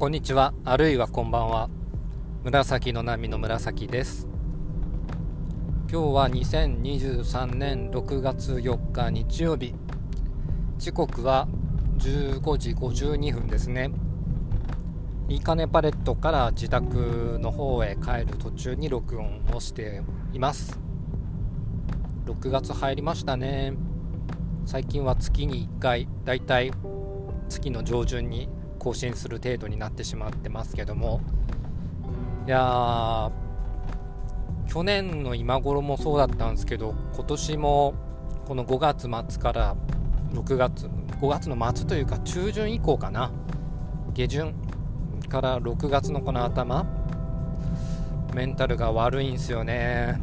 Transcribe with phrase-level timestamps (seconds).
[0.00, 1.68] こんにちは、あるいはこんばんは。
[2.42, 4.26] 紫の波の紫です。
[5.92, 9.74] 今日は2023年6月4日日曜日。
[10.78, 11.46] 時刻は
[11.98, 13.90] 15時52分ですね。
[15.28, 20.00] いいかねパレットから自宅の方へ帰る途中に録音をして
[20.32, 20.80] います。
[22.24, 23.74] 6月入りましたね。
[24.64, 26.72] 最近は月に1回、だいたい
[27.50, 28.48] 月の上旬に
[28.80, 31.20] 更新する程度になってしまってますけども。
[32.46, 33.30] いや
[34.66, 37.94] 去年の今頃もそうだったんですけど今年も
[38.46, 39.76] この5月末から
[40.32, 40.86] 6月
[41.20, 43.30] 5月の末というか中旬以降かな。
[44.14, 44.54] 下旬
[45.28, 46.86] から6月のこの頭
[48.34, 50.18] メンタルが悪いんですよね。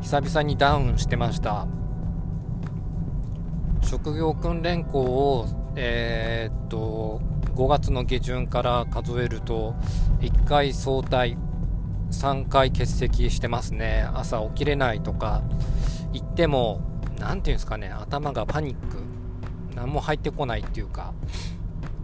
[0.00, 1.66] 久々にダウンしてました。
[3.82, 7.20] 職業訓練校をえー、っと
[7.54, 9.74] 5月の下旬から数えると
[10.20, 11.36] 1回早退
[12.10, 14.08] 3回欠席してますね。
[14.14, 15.42] 朝起きれないとか
[16.12, 16.80] 言っても
[17.18, 18.98] 何ていうんですかね頭がパニック
[19.74, 21.12] 何も入ってこないっていうか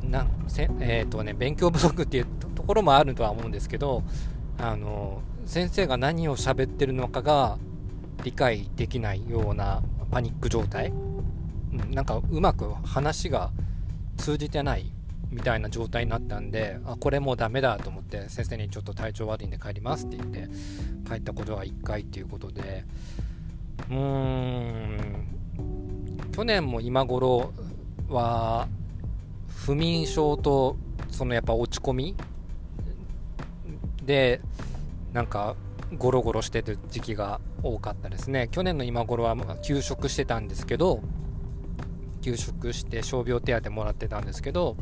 [0.03, 4.03] なせ、えーとね、勉強不足っていうところもあるとは思うんですけど
[4.59, 7.59] あの先生が何を喋ってるのかが
[8.25, 10.93] 理解できないようなパニック状態。
[11.91, 13.51] なんかうまく話が
[14.17, 14.93] 通じてない
[15.31, 20.49] みたいな状態になったんであこれもうダメだと思って先生にちょっと体調悪いんで帰りますって言って
[21.09, 22.85] 帰ったことが1回っていうことで。
[23.89, 25.27] うーん。
[26.33, 27.53] 去年も今頃
[28.09, 28.69] は
[29.49, 30.77] 不眠症と
[31.11, 32.17] そのやっぱ落ち込み
[34.05, 34.41] で
[35.12, 35.57] なんか
[35.99, 38.49] ゴロゴロしてる時期が多かったですね。
[38.51, 41.03] 去年の今頃は休職してたんですけど
[42.21, 44.77] 休職して傷病手当もらってたんですけど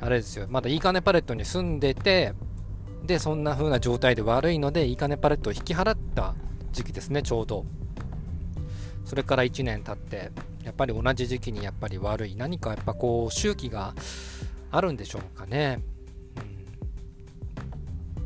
[0.00, 0.46] あれですよ。
[0.48, 2.32] まだいい金パレットに住んでて
[3.04, 6.34] でそんな風な状態で悪いのでいい金パレットを引き払った
[6.72, 7.64] 時期ですねちょうど。
[9.04, 10.30] それから1年経って
[10.64, 12.36] やっぱり同じ時期にやっぱり悪い。
[12.36, 13.94] 何かやっぱこう周期が
[14.70, 15.82] あるんでしょうかね、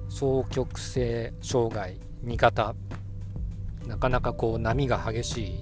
[0.00, 2.75] うん、双極性障害2型
[3.86, 5.60] なかなかこう波が激しい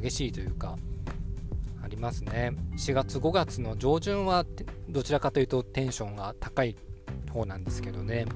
[0.00, 0.76] 激しいというか
[1.88, 2.52] ありますね。
[2.76, 4.44] 4月5月の上旬は
[4.90, 6.76] どちらかというとテンションが高い
[7.32, 8.26] 方なんですけどね。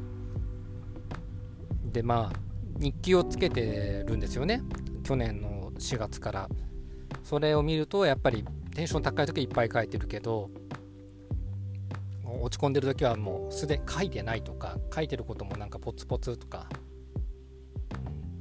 [1.93, 2.39] でまあ
[2.79, 4.63] 日記をつけてるんですよね。
[5.05, 6.49] 去年の4月から。
[7.23, 8.43] それを見るとやっぱり
[8.75, 10.51] テンション高い時いっぱい書いてるけど
[12.25, 16.69] 落ち込んでる時はもうすでに書いてないとか書いてることもなんかポツポツとか。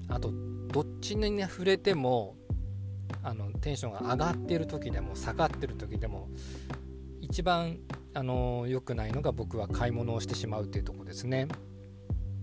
[0.07, 0.31] あと
[0.71, 2.35] どっちに触れても
[3.23, 6.29] あのテンションが上がってる時でも下がってる時でも
[7.21, 7.77] 一番
[8.13, 11.47] あの良くないのが僕は買い物をしてしまうっていうとこですね、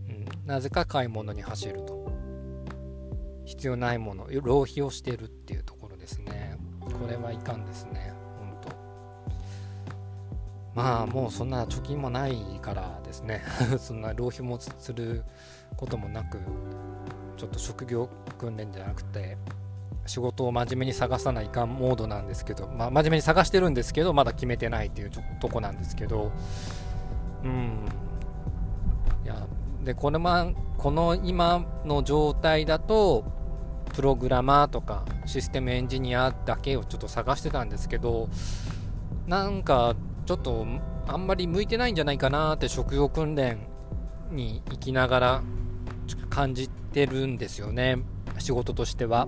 [0.09, 1.99] うん、なぜか買い物に走ると。
[3.49, 6.59] 必要ないもの浪費をしてるっていうところですね。
[6.83, 8.13] これはいかんですね。
[8.39, 8.69] 本当
[10.75, 13.43] まあもうそんな貯金もないからですね。
[13.81, 15.25] そんな浪費もする
[15.79, 16.39] こともなく
[17.39, 19.39] ちょっと職業訓練じゃなくて
[20.09, 25.11] 仕事を真面目に探さないかんモードなんですけど、まあ、真面目に探してるんですけどまだ決めてないっていう
[25.41, 26.33] とこなんですけど。
[27.45, 27.87] うん。
[29.25, 29.47] いや
[29.85, 33.25] でこれ、ま、この今の状態だと
[33.95, 38.29] プログラマーとかシステムエンジニアだけをちょっと探してたんですけど
[39.27, 39.97] なんか
[40.27, 40.67] ちょっと
[41.07, 43.67] あんまり向いてないんじゃないかなって職業訓練
[44.31, 45.43] に行きながら
[46.29, 47.99] 感じてるんですよね。
[48.39, 49.27] 仕事としては。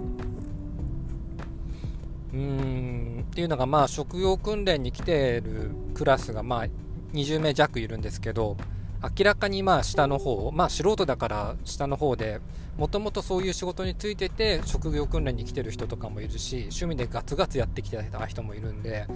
[2.32, 3.24] うん。
[3.30, 6.66] っていうのがまあ職業訓練に来ているクラスがまあ
[7.12, 8.56] 20名弱いるんですけど
[9.02, 12.41] 明らかにまあ下の方まあ素人だから下の方で
[12.76, 19.06] もともとそういう仕事についてて職業訓練に来てる人とかもいるし趣味でガツガツやってきてた人もいるんで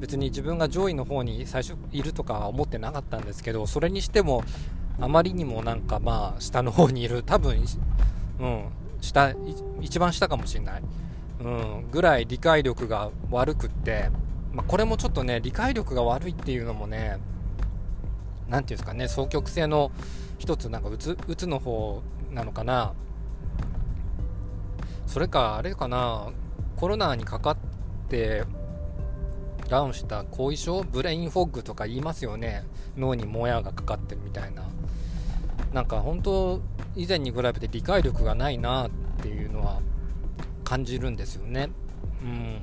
[0.00, 4.42] 別に自分が上位の方に最初いるとかは思ってなかったんですけどそれにしても
[5.00, 7.62] あまりにもなんかまあ下の方にいる多分
[8.40, 8.64] うん
[9.00, 9.34] 下
[9.80, 10.82] 一番下かもしれない。
[11.40, 14.10] うん、ぐらい理解力が悪くって、
[14.52, 17.18] まあ、これもちょっとね理解力が悪いっていうのもね
[18.48, 19.90] 何ていうんですかね双極性の
[20.38, 22.94] 一つなんかうつうつの方なのかな。
[25.06, 26.28] それかあれかな
[26.76, 27.56] コロナにかかっ
[28.08, 28.44] て
[29.68, 32.64] ダウンした後遺症ブレインフォッグとか言いますよね。
[32.96, 34.68] 脳にもやがかかってるみたいな。
[35.72, 36.60] なんか本当
[36.96, 38.90] 以前に比べて理解力がないなっ
[39.22, 39.80] ていうのは
[40.70, 41.68] 感じるんですよね。
[42.22, 42.60] うん。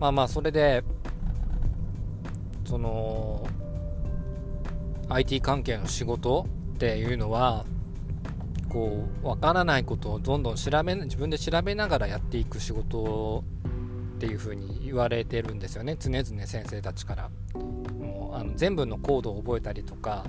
[0.00, 0.82] まあまあ、それで、
[2.64, 3.46] その
[5.10, 7.66] IT 関係の仕事っていうのは
[8.70, 13.44] こう分からないことをどんどん調べ自分で調べながらやっていく仕事
[14.16, 20.24] っていうふうに言われてるんですよね常々先生たちからもうあの全部のコードを覚えたりとか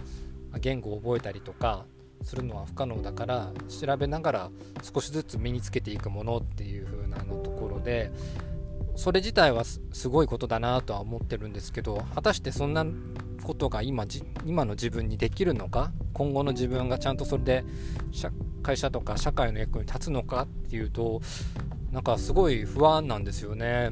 [0.59, 1.85] 言語を覚えたりとか
[2.24, 4.50] するのは不可能だから調べながら
[4.81, 8.12] 少しずつ身につけていくものっていう風なのところで
[8.96, 12.86] それ自体はすごいことだなとは思ってるんですけど果たしてそんな
[13.44, 14.06] ことが今
[14.46, 15.92] 今の自分にできるのか？
[16.14, 17.64] 今後の自分がちゃんとそれで
[18.64, 21.22] 会社とか社会の役に立つのかっていうと
[21.92, 23.92] なんかすごい不安なんですよね。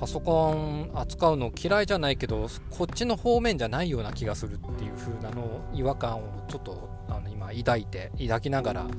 [0.00, 8.90] パソコン扱うの嫌いじゃないけどこっちの方面じゃないような気がするっていう風なの違和感をちょっとあの今抱いて抱きながらあの、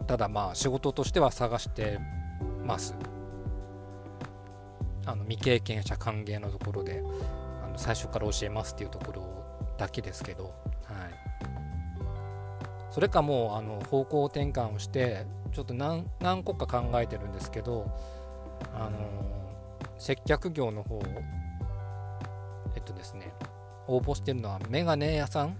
[0.00, 1.98] うん、ただまあ仕事としては探して
[2.62, 2.94] ます。
[5.04, 7.02] あの未経験者歓迎のところで
[7.64, 9.44] あの最初から教えますっていうところ
[9.78, 10.54] だけですけど、はい、
[12.92, 17.90] それかもうあの方向転換をしてちょっと何何個か考えてるんですけど、
[18.74, 18.98] あの
[19.98, 21.02] 接客業の方
[22.76, 23.32] えっとですね
[23.86, 25.56] 応募してるのはメガネ屋さん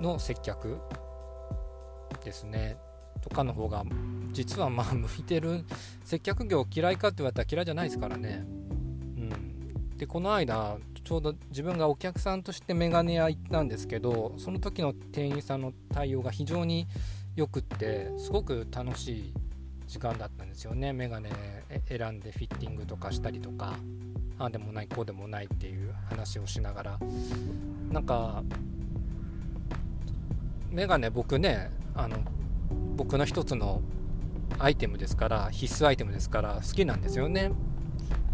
[0.00, 0.78] の接客
[2.24, 2.76] ですね
[3.20, 3.84] とかの方が
[4.32, 5.64] 実はまあ向いてる
[6.04, 8.44] 接客業嫌いかって言われたら嫌いじゃないですからね。
[8.48, 16.86] うん、でこの間ちょうど自分がお客さんとしてメガネ屋行ったんですけどその時の店員さんの対応が非常に
[17.34, 19.34] よくってすごく楽しい
[19.86, 20.92] 時間だったんですよね。
[20.92, 21.30] メガネ
[21.86, 23.74] 選んでフィッティングとかしたりとか
[24.38, 26.98] ああでもないこうでもないっていう話をしながら。
[27.90, 28.42] なんか
[30.70, 32.16] メガネ僕ねあの
[32.96, 33.82] 僕の一つの
[34.58, 37.52] アイテムですから必須アイテムですから好きなんですよね、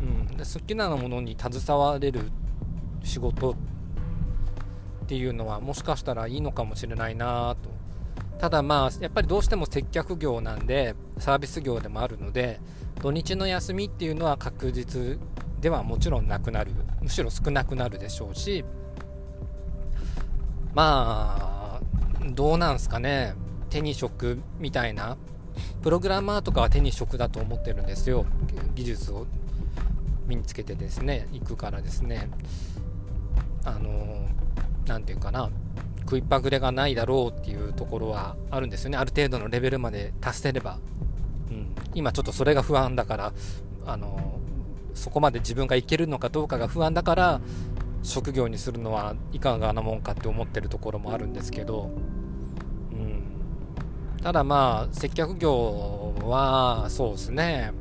[0.00, 2.30] うん、で好きなものに携われるっ
[3.02, 3.54] 仕事っ
[5.06, 7.70] ていうのはもしかしたらいいのかもしれないなと。
[8.38, 12.60] ただまあやっぱりどうしても接客業なんでサービス業でもあるので
[13.02, 15.18] 土日の休みっていうのは確実
[15.60, 16.72] ではもちろんなくなる。
[17.02, 18.64] むしろ少なくなるでしょうし
[20.74, 21.80] まあ
[22.30, 23.34] どうなんすかね。
[23.70, 25.16] 手に職みたいな。
[25.82, 28.24] プログラマーとかは手に職だと思ってるんですよ。
[28.74, 29.26] 技術を
[30.26, 32.28] 身につけてですね行くからですね。
[33.76, 34.26] あの
[34.86, 35.50] 何て言うかな
[36.00, 38.96] 食いっぱぐれがないだろうっていうところはあるんですよね。
[38.96, 40.78] ある程度のレベルまで達せれば、
[41.50, 43.32] うん、今ちょっとそれが不安だから
[43.84, 44.38] あの
[44.94, 47.40] そこまで自分がいけるのかどうかが不安だから
[48.02, 51.90] 職業にするのはいかがなもんかって思ってるところもあるんですけど、
[52.92, 53.22] うん、
[54.22, 57.72] ただまあ接客業はそうですね。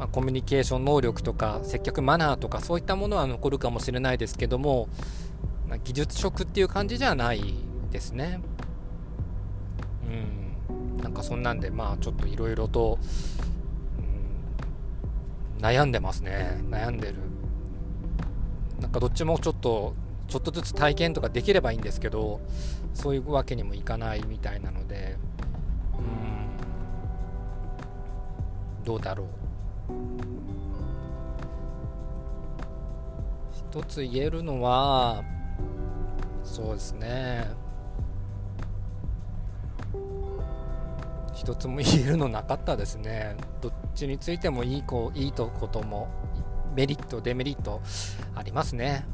[0.00, 4.88] まあ、コミュニケーション能力とか接客マナーとかそういったものは残るかもしれないですけども
[5.70, 7.54] まあ、技術職っていう感じじゃない
[7.92, 8.40] ですね。
[10.04, 12.98] うん、なんかそんなんで、まあちょっといろいろと、
[15.56, 16.58] うん、悩んでますね。
[16.68, 17.14] 悩んでる。
[18.80, 19.94] なんかどっちもちょっと、
[20.26, 22.40] ちょっとずつ体験とかできればいいんですけど、
[22.92, 25.16] そういうわけにもいかないみたいなので、
[25.96, 26.00] う
[28.82, 29.39] ん、どうだろう。
[33.52, 35.22] 一つ言えるのは、
[36.42, 37.48] そうですね。
[41.34, 43.36] 一つも言えるのなかったですね。
[43.60, 46.08] どっちについてもいい子いいとことも
[46.74, 47.80] メリットデメリット
[48.34, 49.06] ありますね。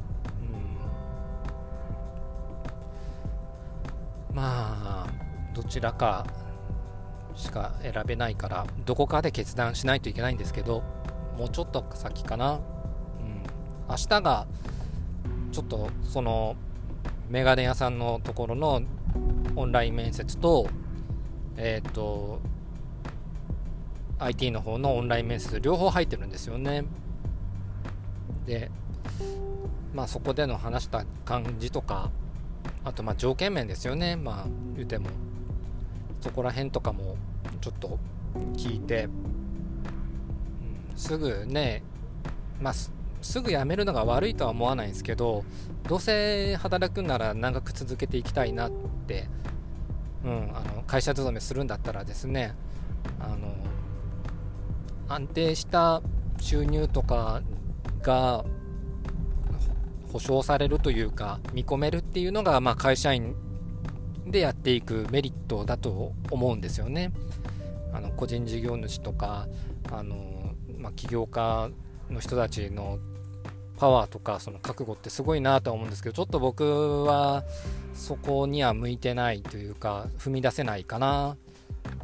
[4.31, 4.37] うん。
[4.37, 5.07] まあ
[5.55, 6.27] どちらか
[7.37, 10.83] しか選べないからどこかで決断しないといけないんですけど
[11.39, 12.61] もうちょっと先かな、うん、
[13.89, 14.47] 明日が
[15.53, 16.57] ちょっとその
[17.29, 18.83] メガネ屋さんのところの
[19.57, 20.69] オンライン面接と、
[21.57, 22.41] えっ、ー、と、
[24.19, 26.85] IT の方のオンライン面接両方入ってるんですよね。
[28.47, 28.71] で、
[29.95, 32.11] まあそこでの話した感じとか、
[32.85, 34.15] あとまあ条件面ですよね。
[34.17, 35.09] まあ言うても。
[36.27, 37.17] そこら辺とかも
[37.61, 38.01] ちょっと
[38.55, 39.11] 聞いて、うん、
[40.97, 41.85] すぐね、
[42.61, 42.75] まあ
[43.23, 45.45] すぐ辞めるのが悪いとは思わないんですけど
[45.89, 48.73] どうせ働くんなら長く続けていきたいなっ
[49.07, 49.29] て、
[50.25, 52.57] うん、あの会社勤めするんだったらですね
[53.21, 53.55] あの
[55.09, 56.03] 安定した
[56.41, 57.41] 収入とか
[58.03, 58.45] が
[60.13, 63.37] 保証されるというか見込めるっていうのが、まあ、会社員
[64.27, 67.13] でやっていくメリットだと思うんですよね。
[67.93, 69.49] あの個人事業主とか
[69.91, 71.71] あの、まあ、起業家
[72.11, 72.99] の人たちの
[73.79, 77.45] パワーとかその覚悟ってすごいなとは思うんですけどちょっと僕は
[77.95, 81.37] そこには向いてないというか踏み出せないかな。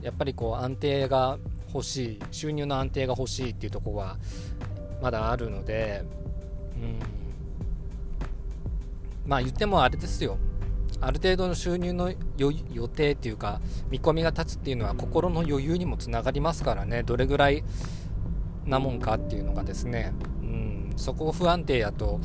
[0.01, 1.39] やっぱりこう安定が
[1.75, 4.17] 欲しい収入の安定が欲しいっていうところは
[5.01, 6.05] まだあるので
[6.77, 6.99] うん。
[9.27, 10.39] まあ言ってもあれですよ。
[11.03, 12.53] ある程度の収入の予
[12.89, 17.03] 定っていうか見込みが立つっていうのは心の余裕にもつながりますからね。
[17.03, 17.65] どれぐらい
[18.65, 22.21] なもんかっていうのがですね、うん、そこ不安定やと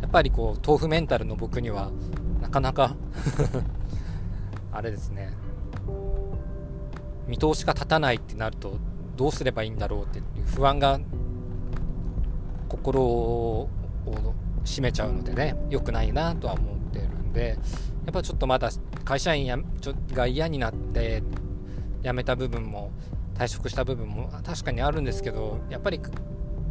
[0.00, 1.90] やっぱりこう豆腐メンタルの僕には
[2.40, 2.94] なかなか
[4.70, 5.32] あれですね。
[7.26, 8.76] 見通しが立たないってなると
[9.16, 11.00] どうすればいいんだろうっていう不安が
[12.68, 13.68] 心を
[14.64, 16.73] 占めちゃうのでね良くないなとは思ってるん
[17.34, 17.58] で
[18.06, 18.70] やっぱちょっとまだ
[19.04, 21.22] 会社員やちょが嫌になって
[22.02, 22.92] 辞めた部分も
[23.34, 26.00] 退職した部分も確かにあるんですけどやっぱり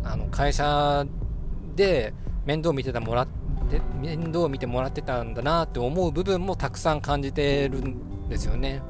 [0.04, 1.06] あの会社
[1.76, 2.14] で
[2.46, 3.28] 面倒見てたもらっ
[3.70, 8.82] て面倒を見てもらってたんだなって思う部分もたくさん感じてるんですよね。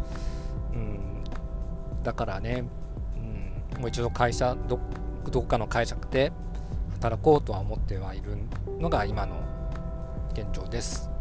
[0.73, 1.23] うん、
[2.03, 2.63] だからね、
[3.75, 4.79] うん、もう一度会社ど
[5.31, 6.31] どっかの会社で
[6.93, 8.37] 働こうとは思ってはいる
[8.79, 9.41] のが今の
[10.33, 11.12] 現状です。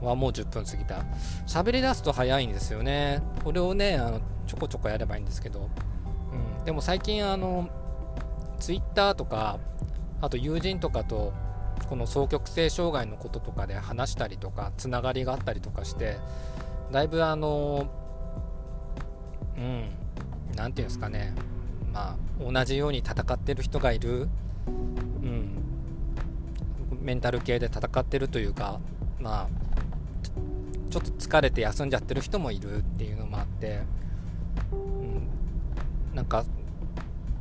[0.00, 1.04] はもう10分過ぎた。
[1.46, 3.22] 喋り出すと早いんですよね。
[3.44, 5.68] これをね、あのちょこちょこやればいいんですけど、
[6.58, 7.68] うん、でも最近あの
[8.58, 9.58] Twitter とか
[10.20, 11.32] あと友人とかと
[11.88, 16.16] この双極性障害のこととかで話したりとかつながりがあったりとかして
[16.90, 17.88] だいぶあの
[19.56, 19.90] うん
[20.56, 21.34] 何て言うんですかね。
[21.92, 24.28] まあ同じように戦ってる人がいる、
[24.66, 25.50] うん、
[27.00, 28.80] メンタル系で戦ってるというか
[29.20, 29.48] まあ
[30.88, 33.80] ちょっと疲れて休んじゃってる人もいるっていうのもあって
[34.72, 35.28] うん
[36.14, 36.44] なんか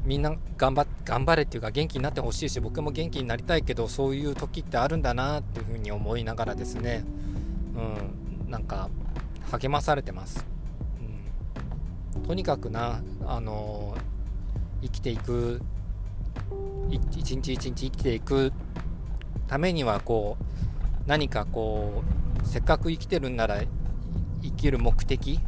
[0.03, 7.03] みんな頑張頑張れっていうか元気になってほしいし僕も元気になりたいけどそういう時ってあるんだなっていうふうに思いながらですね、
[7.75, 8.89] うん、なんか
[9.51, 10.45] 励まされてます、
[12.15, 13.97] うん、とにかくなあの
[14.81, 15.61] 生きていく
[16.89, 18.53] 一日一日生きていく
[19.47, 20.43] ためにはこう
[21.07, 23.61] 何かこうせっかく生きてるんなら
[24.41, 25.39] 生きる目的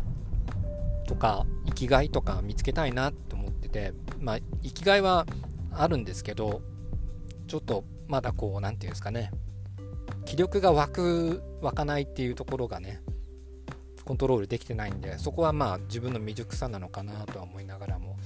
[1.07, 5.25] とか生きがいとか見つけたいなと思っててまあ生きがいは
[5.71, 6.61] あるんですけど
[7.47, 9.31] ちょっとまだこう何て言うんですかね。
[10.25, 13.01] 気力が湧く湧かないっていうところがね
[14.05, 18.17] コントロールできてないんでそこはまあ自分の未熟さなのかなとは思いながらも、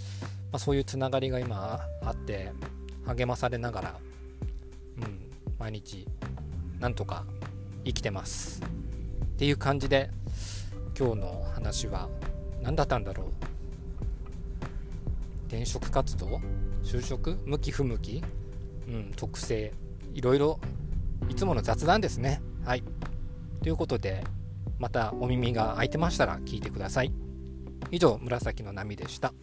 [0.51, 2.51] まあ、そういうつながりが今あって
[3.05, 3.95] 励まされながら、
[4.97, 6.07] うん、毎日
[6.79, 7.25] なんとか
[7.85, 8.61] 生きてます。
[8.61, 8.65] っ
[9.37, 10.09] ていう感じで
[10.97, 12.09] 今日の話は
[12.61, 13.27] 何だったんだろう。
[15.47, 16.41] 転職活動？
[16.83, 17.37] 就職？
[17.45, 18.23] 向き不向き？
[18.87, 19.73] うん特性。
[20.13, 20.59] いろいろ
[21.29, 22.41] いつもの雑談ですね。
[22.65, 22.83] はい。
[23.61, 24.23] ということで
[24.79, 27.11] またお耳が空いてましたら聞いてください。
[27.91, 29.33] 以上紫の波でした。